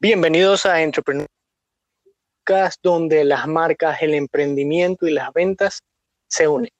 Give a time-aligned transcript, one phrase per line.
[0.00, 1.26] Bienvenidos a Entrepreneur
[2.82, 5.80] donde las marcas, el emprendimiento y las ventas
[6.28, 6.70] se unen.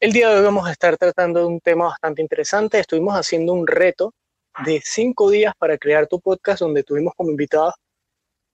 [0.00, 2.78] El día de hoy vamos a estar tratando de un tema bastante interesante.
[2.78, 4.12] Estuvimos haciendo un reto
[4.64, 7.74] de cinco días para crear tu podcast, donde tuvimos como invitados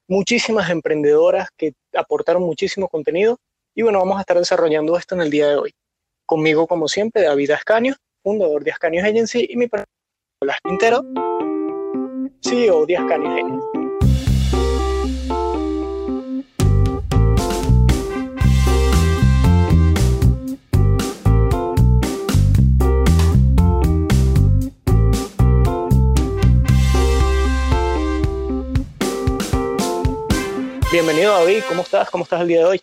[0.06, 3.38] muchísimas emprendedoras que aportaron muchísimo contenido.
[3.74, 5.72] Y bueno, vamos a estar desarrollando esto en el día de hoy.
[6.26, 9.86] Conmigo, como siempre, David Ascanio, fundador de Ascanio Agency, y mi persona,
[10.40, 11.02] Blas Quintero,
[12.42, 13.90] CEO de Ascanio Agency.
[30.92, 32.10] Bienvenido David, ¿cómo estás?
[32.10, 32.82] ¿Cómo estás el día de hoy?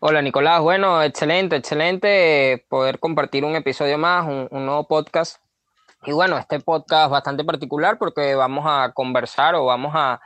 [0.00, 5.43] Hola Nicolás, bueno, excelente, excelente poder compartir un episodio más, un, nuevo podcast.
[6.06, 10.20] Y bueno, este podcast bastante particular porque vamos a conversar o vamos a,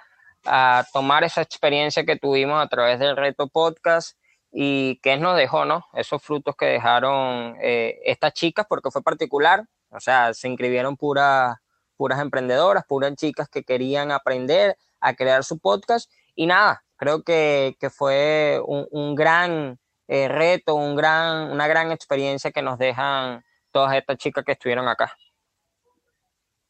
[0.93, 4.17] tomar esa experiencia que tuvimos a través del reto podcast
[4.51, 5.85] y qué nos dejó, ¿no?
[5.93, 11.59] Esos frutos que dejaron eh, estas chicas porque fue particular, o sea, se inscribieron puras,
[11.97, 17.77] puras emprendedoras, puras chicas que querían aprender a crear su podcast y nada, creo que,
[17.95, 24.17] fue un, gran eh, reto, un gran, una gran experiencia que nos dejan todas estas
[24.17, 25.15] chicas que estuvieron acá.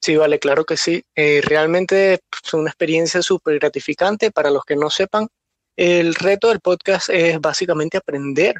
[0.00, 1.02] Sí, vale, claro que sí.
[1.14, 4.30] Eh, realmente es una experiencia súper gratificante.
[4.30, 5.28] Para los que no sepan,
[5.76, 8.56] el reto del podcast es básicamente aprender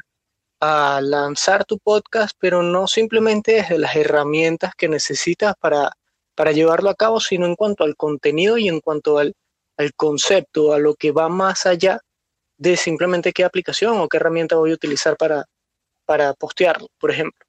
[0.59, 5.91] a lanzar tu podcast, pero no simplemente desde las herramientas que necesitas para,
[6.35, 9.33] para llevarlo a cabo, sino en cuanto al contenido y en cuanto al,
[9.77, 12.01] al concepto, a lo que va más allá
[12.57, 15.45] de simplemente qué aplicación o qué herramienta voy a utilizar para,
[16.05, 17.48] para postearlo, por ejemplo.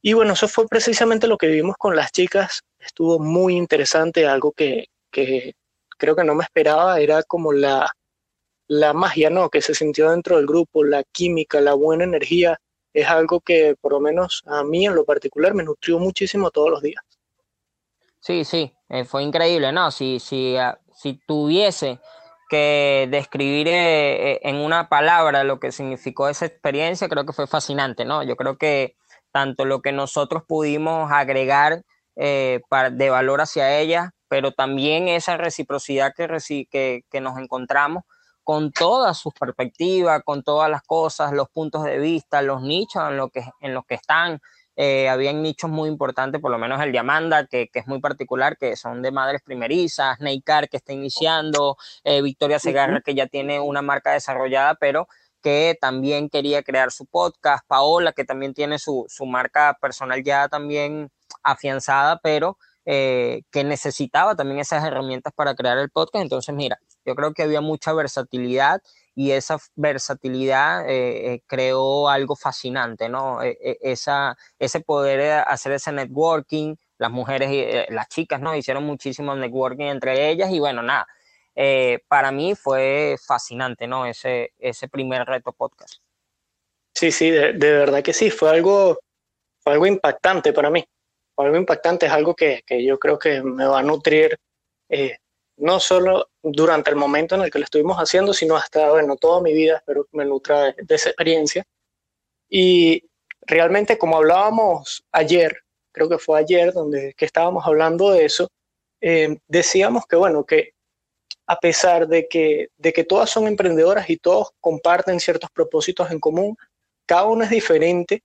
[0.00, 2.62] Y bueno, eso fue precisamente lo que vivimos con las chicas.
[2.78, 7.90] Estuvo muy interesante, algo que, creo que no me esperaba, era como la,
[8.68, 9.50] la magia, ¿no?
[9.50, 12.60] Que se sintió dentro del grupo, la química, la buena energía,
[12.92, 16.70] es algo que por lo menos a mí en lo particular me nutrió muchísimo todos
[16.70, 17.02] los días.
[18.20, 19.90] Sí, sí, eh, fue increíble, ¿no?
[19.90, 22.00] Si, si, ah, si tuviese
[22.48, 27.46] que describir eh, eh, en una palabra lo que significó esa experiencia, creo que fue
[27.46, 28.22] fascinante, ¿no?
[28.22, 28.96] Yo creo que
[29.32, 31.82] tanto lo que nosotros pudimos agregar
[32.16, 32.60] eh,
[32.92, 38.04] de valor hacia ella, pero también esa reciprocidad que, que, que nos encontramos
[38.48, 43.18] con todas sus perspectivas, con todas las cosas, los puntos de vista, los nichos en,
[43.18, 44.40] lo que, en los que están,
[44.74, 48.56] eh, habían nichos muy importantes, por lo menos el de Amanda, que, es muy particular,
[48.56, 53.60] que son de madres primerizas, Neikar, que está iniciando, eh, Victoria Segarra, que ya tiene
[53.60, 55.08] una marca desarrollada, pero
[55.42, 61.10] que también quería crear su podcast, Paola, que también tiene su, marca personal ya también
[61.42, 66.22] afianzada, pero eh, que necesitaba también esas herramientas para crear el podcast.
[66.22, 68.80] Entonces, mira, yo creo que había mucha versatilidad
[69.18, 73.42] y esa versatilidad eh, eh, creó algo fascinante, ¿no?
[73.42, 78.54] E, e, esa, ese poder hacer ese networking, las mujeres y eh, las chicas, ¿no?
[78.54, 81.08] Hicieron muchísimo networking entre ellas y bueno, nada,
[82.08, 84.06] para mí fue fascinante, ¿no?
[84.06, 85.96] Ese, ese primer reto podcast.
[86.94, 88.98] Sí, sí, de, verdad que sí, fue algo,
[89.60, 90.84] fue algo impactante para mí.
[91.34, 94.38] Fue algo impactante, es algo que, que yo creo que me va a nutrir
[95.58, 99.42] no solo durante el momento en el que lo estuvimos haciendo, sino hasta, bueno, toda
[99.42, 101.64] mi vida, espero que me nutra de, esa experiencia.
[102.48, 103.04] Y
[103.42, 108.48] realmente, como hablábamos ayer, creo que fue ayer donde que estábamos hablando de eso,
[109.00, 110.72] eh, decíamos que, bueno, que
[111.48, 116.20] a pesar de que, de que todas son emprendedoras y todos comparten ciertos propósitos en
[116.20, 116.56] común,
[117.06, 118.22] cada uno es diferente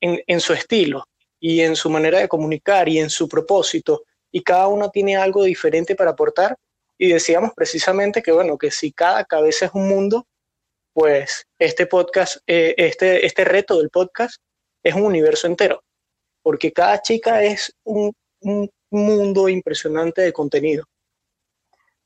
[0.00, 1.04] en, en su estilo
[1.38, 5.44] y en su manera de comunicar y en su propósito y cada uno tiene algo
[5.44, 6.56] diferente para aportar.
[6.98, 10.26] Y decíamos precisamente que, bueno, que si cada cabeza es un mundo,
[10.94, 14.40] pues este podcast, eh, este, este reto del podcast
[14.82, 15.84] es un universo entero,
[16.42, 20.84] porque cada chica es un, un mundo impresionante de contenido.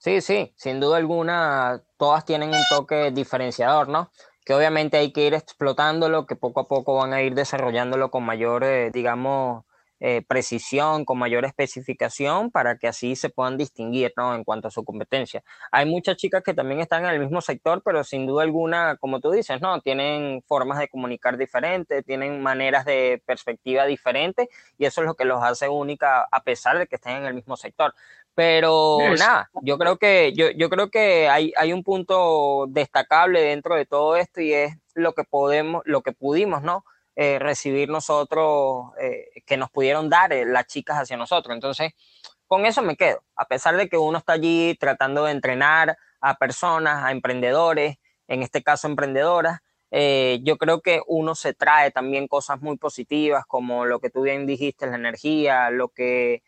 [0.01, 4.13] Sí, sí, sin duda alguna, todas tienen un toque diferenciador, ¿no?
[4.45, 8.25] Que obviamente hay que ir explotándolo, que poco a poco van a ir desarrollándolo con
[8.25, 9.65] mayor, eh, digamos,
[10.01, 14.35] eh, precisión, con mayor especificación, para que así se puedan distinguir ¿no?
[14.35, 15.43] en cuanto a su competencia.
[15.73, 19.21] Hay muchas chicas que también están en el mismo sector, pero sin duda alguna, como
[19.21, 19.81] tú dices, ¿no?
[19.81, 24.49] tienen formas de comunicar diferentes, tienen maneras de perspectiva diferentes,
[24.79, 27.35] y eso es lo que los hace única a pesar de que estén en el
[27.35, 27.95] mismo sector.
[28.35, 33.75] Pero nada, yo creo que, yo, yo creo que hay, hay un punto destacable dentro
[33.75, 36.85] de todo esto y es lo que podemos, lo que pudimos, ¿no?
[37.21, 41.53] Eh, recibir nosotros, eh, que nos pudieron dar eh, las chicas hacia nosotros.
[41.53, 41.91] Entonces,
[42.47, 46.37] con eso me quedo, a pesar de que uno está allí tratando de entrenar a
[46.37, 47.97] personas, a emprendedores,
[48.29, 49.59] en este caso emprendedoras,
[49.91, 54.47] yo creo que uno se trae también cosas muy positivas, como lo que tú bien
[54.47, 56.43] dijiste, la energía, lo que,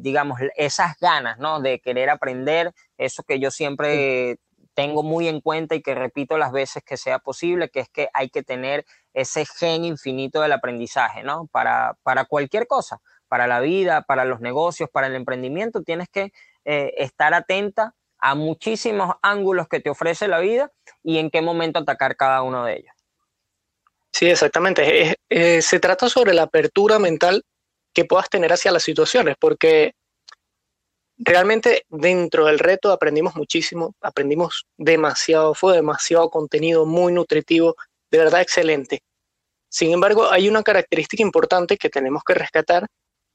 [0.00, 1.60] digamos, esas ganas, ¿no?
[1.60, 4.38] De querer aprender, eso que yo siempre
[4.74, 8.08] tengo muy en cuenta y que repito las veces que sea posible, que es que
[8.12, 11.46] hay que tener ese gen infinito del aprendizaje, ¿no?
[11.46, 16.32] Para, para cualquier cosa, para la vida, para los negocios, para el emprendimiento, tienes que
[16.64, 20.70] eh, estar atenta a muchísimos ángulos que te ofrece la vida
[21.02, 22.94] y en qué momento atacar cada uno de ellos.
[24.12, 25.16] Sí, exactamente.
[25.28, 27.44] se trata sobre la apertura mental
[27.92, 29.94] que puedas tener hacia las situaciones, porque
[31.24, 37.76] realmente dentro del reto aprendimos muchísimo, aprendimos demasiado, fue demasiado contenido muy nutritivo,
[38.10, 39.02] de verdad excelente.
[39.68, 42.86] Sin embargo, hay una característica importante que tenemos que rescatar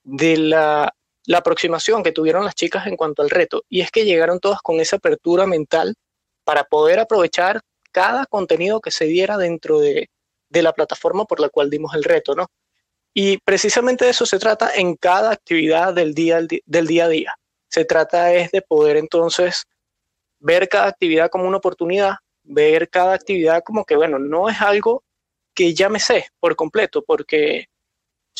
[0.03, 0.93] de la
[1.33, 4.79] aproximación que tuvieron las chicas en cuanto al reto, y es que llegaron todas con
[4.79, 5.95] esa apertura mental
[6.43, 7.61] para poder aprovechar
[7.91, 10.09] cada contenido que se diera dentro de,
[10.51, 12.47] la plataforma por la cual dimos el reto, ¿no?
[13.13, 17.33] Y precisamente de eso se trata en cada actividad del día a día.
[17.69, 19.65] Se trata es de poder entonces
[20.39, 25.03] ver cada actividad como una oportunidad, ver cada actividad como que, bueno, no es algo
[25.53, 27.67] que ya me sé por completo, porque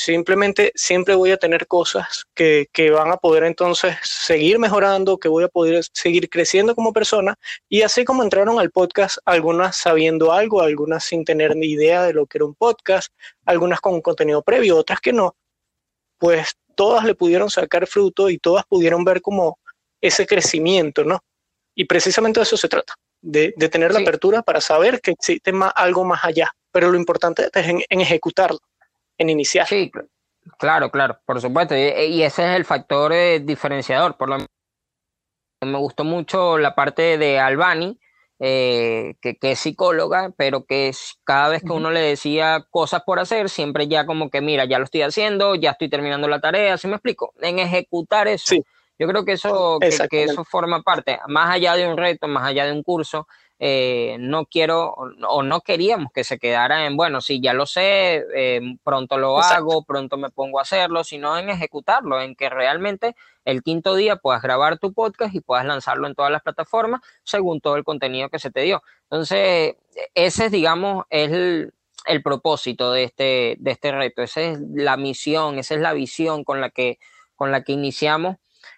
[0.02, 5.44] Simplemente siempre voy a tener cosas que, van a poder entonces seguir mejorando, que voy
[5.44, 7.36] a poder seguir creciendo como persona.
[7.68, 12.14] Y así como entraron al podcast, algunas sabiendo algo, algunas sin tener ni idea de
[12.14, 13.12] lo que era un podcast,
[13.46, 15.36] algunas con contenido previo, otras que no,
[16.18, 19.60] pues todas le pudieron sacar fruto y todas pudieron ver como
[20.00, 21.20] ese crecimiento, ¿no?
[21.76, 25.74] Y precisamente de eso se trata, de, tener la apertura para saber que existe más,
[25.76, 28.60] algo más allá, pero lo importante es en ejecutarlo
[29.18, 29.68] en iniciar.
[29.68, 29.92] Sí,
[30.58, 31.76] claro, claro, por supuesto.
[31.76, 34.16] Y, ese es el factor eh, diferenciador.
[34.16, 34.38] Por lo
[35.62, 38.00] me gustó mucho la parte de Albani,
[38.40, 40.92] eh, que, es psicóloga, pero que
[41.26, 44.80] cada vez que uno le decía cosas por hacer, siempre ya como que, mira, ya
[44.80, 47.34] lo estoy haciendo, ya estoy terminando la tarea, ¿sí me explico?
[47.42, 48.56] En ejecutar eso.
[48.98, 52.66] Yo creo que eso, que, eso forma parte, más allá de un reto, más allá
[52.66, 53.28] de un curso,
[53.62, 54.96] eh, no quiero
[55.28, 59.40] o no queríamos que se quedara en, bueno, sí, ya lo sé, eh, pronto lo
[59.40, 64.16] hago, pronto me pongo a hacerlo, sino en ejecutarlo, en que realmente el quinto día
[64.16, 68.30] puedas grabar tu podcast y puedas lanzarlo en todas las plataformas según todo el contenido
[68.30, 68.82] que se te dio.
[69.04, 69.76] Entonces,
[70.14, 71.74] ese es, digamos, es el,
[72.24, 76.62] propósito de este, de este reto, esa es la misión, esa es la visión con
[76.62, 76.98] la que,
[77.36, 78.38] con la que iniciamos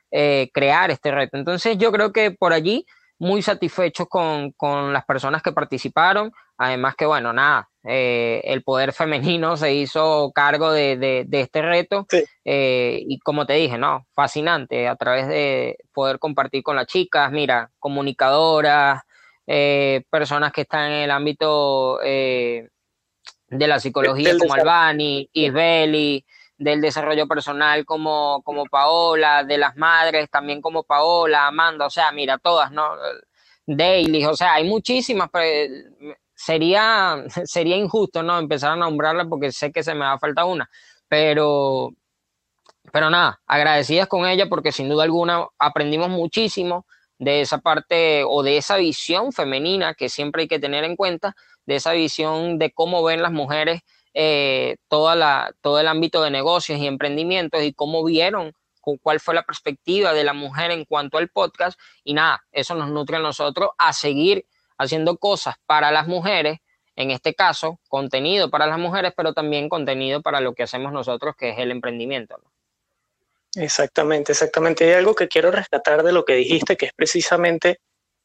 [0.09, 1.37] eh, crear este reto.
[1.37, 2.85] Entonces, yo creo que por allí
[3.21, 4.51] muy satisfechos con,
[4.91, 6.31] las personas que participaron.
[6.57, 12.07] Además que, bueno, nada, eh, el poder femenino se hizo cargo de, este reto.
[12.43, 17.31] Eh, y como te dije, no, fascinante a través de poder compartir con las chicas,
[17.31, 19.03] mira, comunicadoras,
[19.45, 22.67] eh, personas que están en el ámbito de
[23.51, 26.25] la psicología como Albani, Isbeli,
[26.61, 32.11] del desarrollo personal como, como Paola, de las madres también como Paola, Amanda, o sea,
[32.11, 32.91] mira, todas, ¿no?
[33.65, 35.73] Daily, o sea, hay muchísimas, pero
[36.35, 38.37] sería, sería injusto, ¿no?
[38.37, 40.69] Empezar a nombrarlas porque sé que se me va a faltar una,
[41.07, 41.89] pero,
[42.93, 46.85] pero nada, agradecidas con ella porque sin duda alguna aprendimos muchísimo
[47.17, 51.35] de esa parte o de esa visión femenina que siempre hay que tener en cuenta,
[51.65, 53.81] de esa visión de cómo ven las mujeres
[54.13, 58.53] eh, todo el ámbito de negocios y emprendimientos y cómo vieron
[59.01, 62.89] cuál fue la perspectiva de la mujer en cuanto al podcast y nada, eso nos
[62.89, 64.45] nutre a nosotros a seguir
[64.77, 66.59] haciendo cosas para las mujeres,
[66.95, 71.35] en este caso, contenido para las mujeres, pero también contenido para lo que hacemos nosotros,
[71.37, 72.37] que es el emprendimiento.
[73.55, 74.85] Exactamente, exactamente.
[74.85, 77.79] Hay algo que quiero rescatar de lo que dijiste, que es precisamente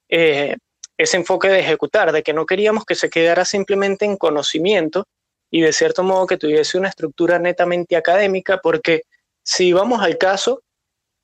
[0.09, 0.57] eh,
[0.97, 5.07] ese enfoque de ejecutar, de que no queríamos que se quedara simplemente en conocimiento,
[5.51, 9.03] y de cierto modo que tuviese una estructura netamente académica, porque
[9.43, 10.63] si vamos al caso,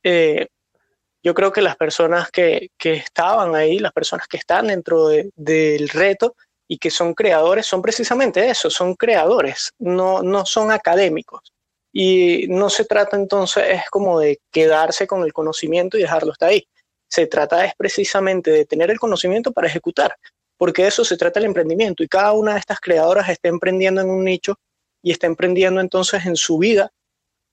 [0.02, 0.46] eh,
[1.22, 6.34] yo creo que las personas que, estaban ahí, las personas que están dentro del reto
[6.66, 11.52] y que son creadores, son precisamente eso, son creadores, no, no son académicos.
[11.92, 16.46] Y no se trata entonces, es como de quedarse con el conocimiento y dejarlo hasta
[16.46, 16.66] ahí.
[17.08, 20.16] Se trata es precisamente de tener el conocimiento para ejecutar,
[20.62, 24.00] porque de eso se trata el emprendimiento y cada una de estas creadoras está emprendiendo
[24.00, 24.60] en un nicho
[25.02, 26.92] y está emprendiendo entonces en su vida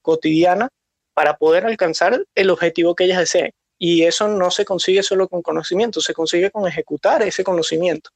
[0.04, 0.70] cotidiana
[1.16, 3.51] para poder alcanzar el objetivo que ellas deseen.
[3.80, 8.12] Y eso no se consigue solo con conocimiento, se consigue con ejecutar ese conocimiento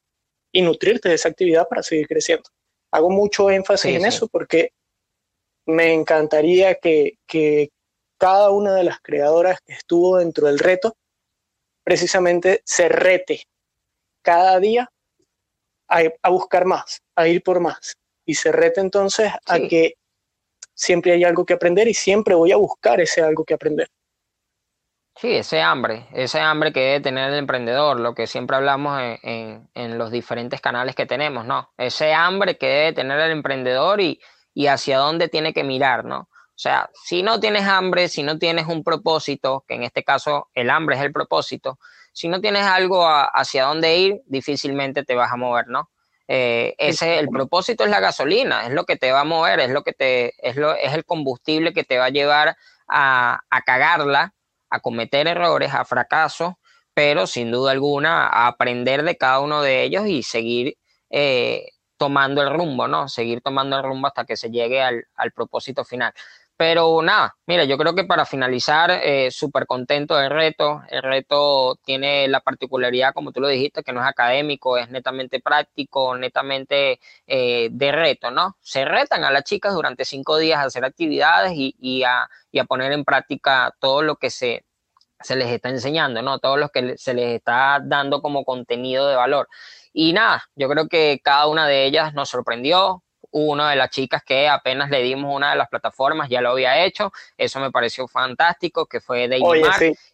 [0.51, 2.47] y nutrirte de esa actividad para seguir creciendo.
[2.91, 4.73] Hago mucho énfasis en eso porque
[5.65, 7.17] me encantaría que,
[8.19, 10.95] cada una de las creadoras que estuvo dentro del reto
[11.83, 13.47] precisamente se rete
[14.23, 14.89] cada día
[15.87, 17.95] a, buscar más, a ir por más.
[18.25, 19.93] Y se rete entonces a que
[20.73, 23.87] siempre hay algo que aprender y siempre voy a buscar ese algo que aprender.
[25.15, 29.97] Sí, ese hambre, ese hambre que debe tener el emprendedor, lo que siempre hablamos en,
[29.97, 31.71] los diferentes canales que tenemos, ¿no?
[31.77, 34.19] Ese hambre que debe tener el emprendedor y,
[34.55, 36.29] y hacia dónde tiene que mirar, ¿no?
[36.55, 40.49] O sea, si no tienes hambre, si no tienes un propósito, que en este caso
[40.55, 41.77] el hambre es el propósito,
[42.13, 45.89] si no tienes algo hacia dónde ir, difícilmente te vas a mover, ¿no?
[46.27, 49.69] Eh, ese el propósito es la gasolina, es lo que te va a mover, es
[49.71, 52.55] lo que te es lo es el combustible que te va a llevar
[52.87, 54.33] a, a cagarla,
[54.69, 56.53] a cometer errores, a fracasos,
[56.93, 60.77] pero sin duda alguna a aprender de cada uno de ellos y seguir
[61.09, 61.65] eh,
[61.97, 63.09] tomando el rumbo, ¿no?
[63.09, 66.13] Seguir tomando el rumbo hasta que se llegue al, al propósito final.
[66.65, 70.81] Pero nada, mira, yo creo que para finalizar, eh, súper contento del reto.
[70.87, 75.41] El reto tiene la particularidad, como tú lo dijiste, que no es académico, es netamente
[75.41, 78.55] práctico, netamente eh, de reto, ¿no?
[78.61, 82.59] Se retan a las chicas durante cinco días a hacer actividades y, y, a, y
[82.59, 84.63] a poner en práctica todo lo que se,
[85.19, 86.39] se les está enseñando, ¿no?
[86.39, 89.49] Todo lo que se les está dando como contenido de valor.
[89.91, 93.03] Y nada, yo creo que cada una de ellas nos sorprendió,
[93.33, 96.85] una de las chicas que apenas le dimos una de las plataformas, ya lo había
[96.85, 99.39] hecho, eso me pareció fantástico, que fue de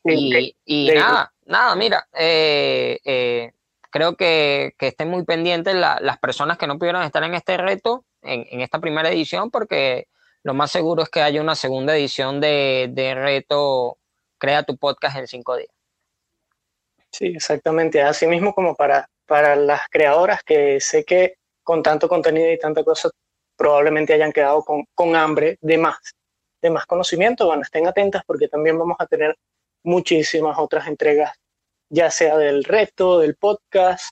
[0.06, 3.52] y, y nada, nada, mira, eh, eh,
[3.92, 8.06] creo que, que, estén muy pendientes las personas que no pudieron estar en este reto,
[8.22, 10.08] en, esta primera edición, porque
[10.44, 14.00] lo más seguro es que haya una segunda edición de, de reto
[14.40, 15.70] Crea tu podcast en cinco días.
[17.12, 18.02] Sí, exactamente.
[18.02, 21.36] Así mismo como para, para las creadoras que sé que
[21.70, 23.12] con tanto contenido y tanta cosa,
[23.56, 26.00] probablemente hayan quedado con, hambre de más,
[26.64, 27.46] de más conocimiento.
[27.46, 29.38] Bueno, estén atentas porque también vamos a tener
[29.84, 31.38] muchísimas otras entregas,
[31.88, 34.10] ya sea del reto, del podcast,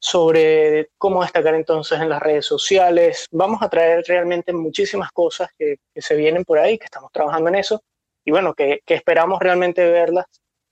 [0.00, 3.26] sobre cómo destacar entonces en las redes sociales.
[3.32, 7.56] Vamos a traer realmente muchísimas cosas que, se vienen por ahí, que estamos trabajando en
[7.56, 7.82] eso,
[8.24, 10.26] y bueno, que, esperamos realmente verlas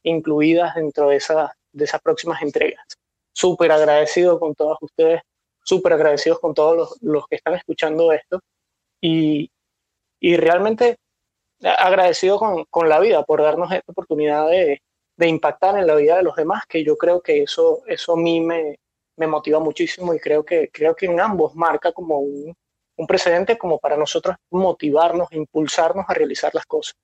[0.04, 1.20] incluidas dentro de,
[1.72, 2.86] de esas próximas entregas.
[3.32, 5.22] Súper agradecido con todos ustedes
[5.66, 8.40] súper agradecidos con todos los, que están escuchando esto
[9.00, 9.50] y,
[10.20, 10.98] realmente
[11.62, 12.38] agradecido
[12.70, 14.80] con, la vida por darnos esta oportunidad de,
[15.18, 18.40] impactar en la vida de los demás, que yo creo que eso, eso a mí
[18.40, 18.78] me,
[19.26, 22.54] motiva muchísimo y creo que, creo que en ambos marca como un,
[23.08, 26.94] precedente como para nosotros motivarnos, impulsarnos a realizar las cosas.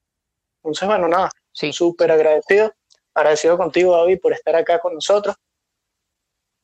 [0.63, 1.73] Entonces, bueno, nada, sí.
[1.73, 2.73] súper agradecido,
[3.15, 5.35] agradecido contigo, David, por estar acá con nosotros.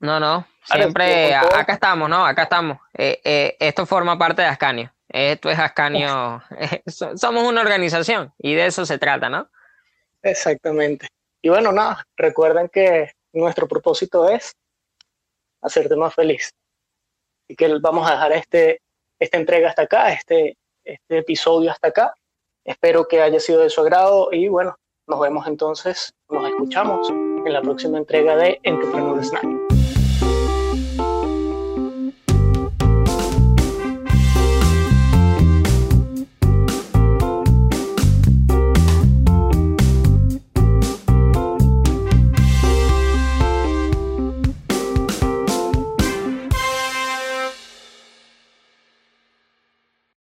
[0.01, 2.25] No, no, siempre acá estamos, ¿no?
[2.25, 2.79] Acá estamos.
[2.95, 4.93] Eh, eh, esto forma parte de Ascanio.
[5.09, 6.43] Esto es Ascanio.
[6.87, 9.49] Somos una organización y de eso se trata, ¿no?
[10.23, 11.09] Exactamente.
[11.43, 14.53] Y bueno, nada, recuerden que nuestro propósito es
[15.63, 16.51] hacerte más feliz.
[17.49, 18.81] Y que vamos a dejar este,
[19.19, 22.15] esta entrega hasta acá, este, este episodio hasta acá.
[22.65, 24.77] Espero que haya sido de su agrado y bueno,
[25.07, 29.78] nos vemos entonces, nos escuchamos en la próxima entrega de Entrepreneur Snack.